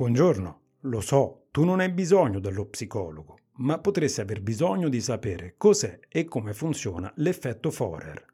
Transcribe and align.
Buongiorno, 0.00 0.60
lo 0.84 1.00
so, 1.02 1.48
tu 1.50 1.62
non 1.62 1.78
hai 1.78 1.90
bisogno 1.90 2.40
dello 2.40 2.64
psicologo, 2.64 3.36
ma 3.56 3.78
potresti 3.80 4.22
aver 4.22 4.40
bisogno 4.40 4.88
di 4.88 4.98
sapere 4.98 5.56
cos'è 5.58 6.00
e 6.08 6.24
come 6.24 6.54
funziona 6.54 7.12
l'effetto 7.16 7.70
Forer. 7.70 8.24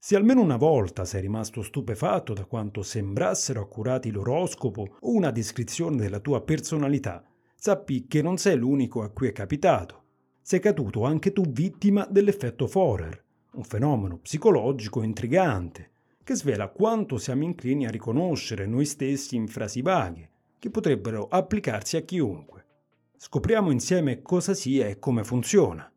Se 0.00 0.16
almeno 0.16 0.40
una 0.40 0.56
volta 0.56 1.04
sei 1.04 1.20
rimasto 1.20 1.62
stupefatto 1.62 2.32
da 2.32 2.44
quanto 2.44 2.82
sembrassero 2.82 3.60
accurati 3.60 4.10
l'oroscopo 4.10 4.96
o 4.98 5.12
una 5.12 5.30
descrizione 5.30 5.94
della 5.94 6.18
tua 6.18 6.42
personalità, 6.42 7.24
sappi 7.54 8.08
che 8.08 8.20
non 8.20 8.36
sei 8.36 8.56
l'unico 8.56 9.04
a 9.04 9.10
cui 9.10 9.28
è 9.28 9.32
capitato. 9.32 10.02
Sei 10.42 10.58
caduto 10.58 11.04
anche 11.04 11.32
tu 11.32 11.44
vittima 11.44 12.04
dell'effetto 12.10 12.66
Forer 12.66 13.25
un 13.56 13.64
fenomeno 13.64 14.18
psicologico 14.18 15.02
intrigante 15.02 15.90
che 16.22 16.34
svela 16.34 16.68
quanto 16.68 17.18
siamo 17.18 17.44
inclini 17.44 17.86
a 17.86 17.90
riconoscere 17.90 18.66
noi 18.66 18.84
stessi 18.84 19.36
in 19.36 19.48
frasi 19.48 19.80
vaghe 19.80 20.30
che 20.58 20.70
potrebbero 20.70 21.26
applicarsi 21.28 21.96
a 21.96 22.02
chiunque. 22.02 22.64
Scopriamo 23.16 23.70
insieme 23.70 24.22
cosa 24.22 24.52
sia 24.52 24.86
e 24.86 24.98
come 24.98 25.24
funziona. 25.24 25.90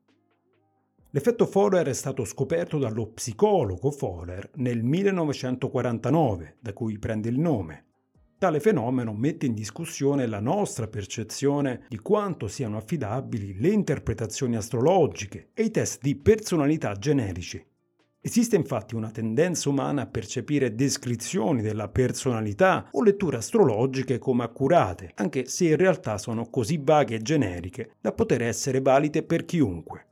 L'effetto 1.12 1.46
Forer 1.48 1.88
è 1.88 1.94
stato 1.94 2.24
scoperto 2.24 2.78
dallo 2.78 3.08
psicologo 3.08 3.90
Forer 3.92 4.52
nel 4.56 4.84
1949, 4.84 6.58
da 6.60 6.74
cui 6.74 7.00
prende 7.00 7.30
il 7.30 7.40
nome. 7.40 7.89
Tale 8.40 8.62
fenomeno 8.62 9.12
mette 9.12 9.48
in 9.48 9.54
discussione 9.54 10.26
la 10.26 10.40
nostra 10.40 10.88
percezione 10.88 11.82
di 11.90 11.98
quanto 11.98 12.48
siano 12.48 12.78
affidabili 12.78 13.60
le 13.60 13.68
interpretazioni 13.68 14.56
astrologiche 14.56 15.50
e 15.54 15.64
i 15.64 15.72
test 15.72 16.02
di 16.02 16.16
personalità 16.16 16.94
generici. 16.94 17.62
Esiste 18.22 18.56
infatti 18.56 18.96
una 18.96 19.12
tendenza 19.12 19.68
umana 19.68 20.04
a 20.04 20.08
percepire 20.08 20.74
descrizioni 20.74 21.62
della 21.62 21.90
personalità 21.90 22.88
o 22.92 23.04
letture 23.04 23.36
astrologiche 23.36 24.20
come 24.20 24.46
accurate, 24.46 25.12
anche 25.16 25.46
se 25.46 25.68
in 25.68 25.76
realtà 25.76 26.18
sono 26.18 26.50
così 26.50 26.80
vaghe 26.82 27.16
e 27.16 27.22
generiche 27.22 27.96
da 28.00 28.14
poter 28.14 28.44
essere 28.44 28.80
valide 28.80 29.22
per 29.22 29.44
chiunque. 29.44 30.06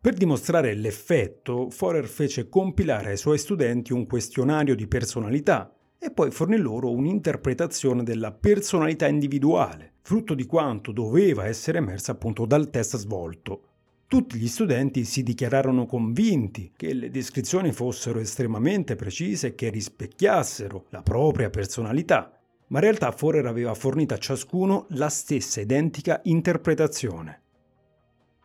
Per 0.00 0.14
dimostrare 0.14 0.74
l'effetto, 0.74 1.70
Forer 1.70 2.08
fece 2.08 2.48
compilare 2.48 3.10
ai 3.10 3.16
suoi 3.16 3.38
studenti 3.38 3.92
un 3.92 4.04
questionario 4.04 4.74
di 4.74 4.88
personalità 4.88 5.72
e 6.04 6.10
poi 6.10 6.32
fornì 6.32 6.56
loro 6.56 6.90
un'interpretazione 6.90 8.02
della 8.02 8.32
personalità 8.32 9.06
individuale, 9.06 9.92
frutto 10.02 10.34
di 10.34 10.46
quanto 10.46 10.90
doveva 10.90 11.46
essere 11.46 11.78
emersa 11.78 12.10
appunto 12.10 12.44
dal 12.44 12.70
test 12.70 12.96
svolto. 12.96 13.68
Tutti 14.08 14.36
gli 14.36 14.48
studenti 14.48 15.04
si 15.04 15.22
dichiararono 15.22 15.86
convinti 15.86 16.72
che 16.74 16.92
le 16.92 17.08
descrizioni 17.08 17.70
fossero 17.70 18.18
estremamente 18.18 18.96
precise 18.96 19.46
e 19.46 19.54
che 19.54 19.70
rispecchiassero 19.70 20.86
la 20.88 21.02
propria 21.02 21.50
personalità, 21.50 22.36
ma 22.66 22.78
in 22.78 22.84
realtà 22.84 23.12
Forer 23.12 23.46
aveva 23.46 23.74
fornito 23.74 24.14
a 24.14 24.18
ciascuno 24.18 24.86
la 24.90 25.08
stessa 25.08 25.60
identica 25.60 26.20
interpretazione. 26.24 27.42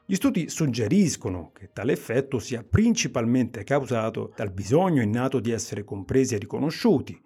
Gli 0.05 0.15
studi 0.15 0.47
suggeriscono 0.47 1.49
che 1.53 1.71
tale 1.73 1.93
effetto 1.93 2.37
sia 2.37 2.63
principalmente 2.63 3.63
causato 3.63 4.31
dal 4.35 4.51
bisogno 4.51 5.01
innato 5.01 5.39
di 5.39 5.49
essere 5.49 5.83
compresi 5.83 6.35
e 6.35 6.37
riconosciuti, 6.37 7.19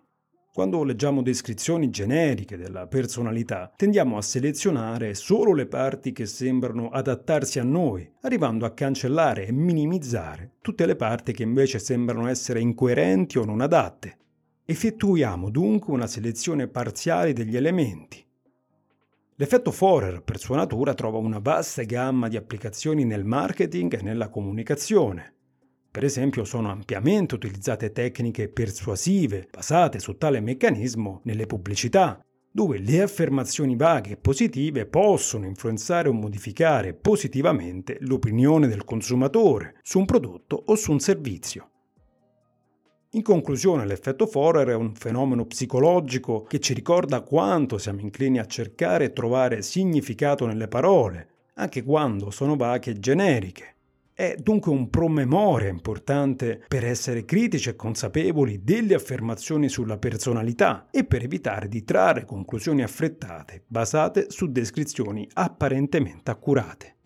quando 0.53 0.83
leggiamo 0.83 1.21
descrizioni 1.21 1.89
generiche 1.89 2.57
della 2.57 2.85
personalità, 2.85 3.71
tendiamo 3.73 4.17
a 4.17 4.21
selezionare 4.21 5.13
solo 5.13 5.53
le 5.53 5.65
parti 5.65 6.11
che 6.11 6.25
sembrano 6.25 6.89
adattarsi 6.89 7.57
a 7.59 7.63
noi, 7.63 8.11
arrivando 8.21 8.65
a 8.65 8.73
cancellare 8.73 9.47
e 9.47 9.53
minimizzare 9.53 10.55
tutte 10.61 10.85
le 10.85 10.97
parti 10.97 11.31
che 11.31 11.43
invece 11.43 11.79
sembrano 11.79 12.27
essere 12.27 12.59
incoerenti 12.59 13.37
o 13.37 13.45
non 13.45 13.61
adatte. 13.61 14.17
Effettuiamo 14.65 15.49
dunque 15.49 15.93
una 15.93 16.07
selezione 16.07 16.67
parziale 16.67 17.31
degli 17.31 17.55
elementi. 17.55 18.21
L'effetto 19.35 19.71
Forer, 19.71 20.21
per 20.21 20.37
sua 20.37 20.57
natura, 20.57 20.93
trova 20.93 21.17
una 21.17 21.39
vasta 21.39 21.83
gamma 21.83 22.27
di 22.27 22.35
applicazioni 22.35 23.05
nel 23.05 23.23
marketing 23.23 23.97
e 23.97 24.01
nella 24.01 24.27
comunicazione. 24.27 25.35
Per 25.91 26.05
esempio 26.05 26.45
sono 26.45 26.71
ampiamente 26.71 27.35
utilizzate 27.35 27.91
tecniche 27.91 28.47
persuasive 28.47 29.49
basate 29.51 29.99
su 29.99 30.15
tale 30.15 30.39
meccanismo 30.39 31.19
nelle 31.25 31.45
pubblicità, 31.45 32.23
dove 32.49 32.79
le 32.79 33.01
affermazioni 33.01 33.75
vaghe 33.75 34.11
e 34.11 34.17
positive 34.17 34.85
possono 34.85 35.45
influenzare 35.45 36.07
o 36.07 36.13
modificare 36.13 36.93
positivamente 36.93 37.97
l'opinione 38.01 38.67
del 38.67 38.85
consumatore 38.85 39.79
su 39.81 39.99
un 39.99 40.05
prodotto 40.05 40.63
o 40.67 40.75
su 40.75 40.93
un 40.93 40.99
servizio. 41.01 41.69
In 43.11 43.21
conclusione, 43.21 43.85
l'effetto 43.85 44.25
Forer 44.27 44.69
è 44.69 44.75
un 44.75 44.95
fenomeno 44.95 45.45
psicologico 45.45 46.43
che 46.43 46.59
ci 46.59 46.73
ricorda 46.73 47.19
quanto 47.19 47.77
siamo 47.77 47.99
inclini 47.99 48.39
a 48.39 48.45
cercare 48.45 49.05
e 49.05 49.13
trovare 49.13 49.61
significato 49.61 50.45
nelle 50.45 50.69
parole, 50.69 51.27
anche 51.55 51.83
quando 51.83 52.31
sono 52.31 52.55
vaghe 52.55 52.91
e 52.91 52.99
generiche. 52.99 53.75
È 54.21 54.35
dunque 54.37 54.71
un 54.71 54.91
promemoria 54.91 55.69
importante 55.69 56.63
per 56.67 56.85
essere 56.85 57.25
critici 57.25 57.69
e 57.69 57.75
consapevoli 57.75 58.61
delle 58.63 58.93
affermazioni 58.93 59.67
sulla 59.67 59.97
personalità 59.97 60.89
e 60.91 61.05
per 61.05 61.23
evitare 61.23 61.67
di 61.67 61.83
trarre 61.83 62.23
conclusioni 62.23 62.83
affrettate 62.83 63.63
basate 63.65 64.27
su 64.29 64.51
descrizioni 64.51 65.27
apparentemente 65.33 66.29
accurate. 66.29 66.97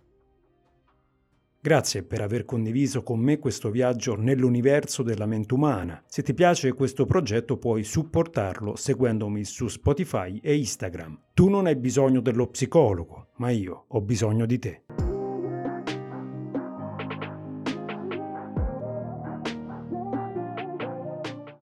Grazie 1.62 2.04
per 2.04 2.20
aver 2.20 2.44
condiviso 2.44 3.02
con 3.02 3.22
me 3.22 3.40
questo 3.40 3.72
viaggio 3.72 4.18
nell'universo 4.18 5.02
della 5.02 5.26
mente 5.26 5.54
umana. 5.54 6.04
Se 6.08 6.22
ti 6.22 6.34
piace 6.34 6.74
questo 6.74 7.06
progetto 7.06 7.58
puoi 7.58 7.86
supportarlo 7.86 8.76
seguendomi 8.76 9.46
su 9.46 9.70
Spotify 9.70 10.38
e 10.44 10.58
Instagram. 10.58 11.18
Tu 11.34 11.48
non 11.48 11.66
hai 11.66 11.78
bisogno 11.78 12.20
dello 12.20 12.48
psicologo, 12.48 13.30
ma 13.38 13.52
io 13.52 13.86
ho 13.88 14.02
bisogno 14.02 14.46
di 14.46 14.60
te. 14.60 14.84